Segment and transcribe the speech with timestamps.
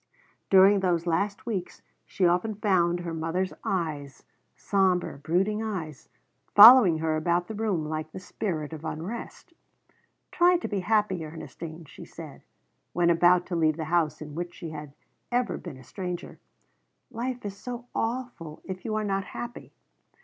[0.49, 4.23] During those last weeks she often found her mother's eyes
[4.55, 6.09] sombre, brooding eyes
[6.55, 9.53] following her about the room like the spirit of unrest.
[10.31, 12.41] "Try to be happy, Ernestine," she said,
[12.93, 14.93] when about to leave the house in which she had
[15.31, 16.39] ever been a stranger.
[17.11, 19.71] "Life is so awful if you are not happy."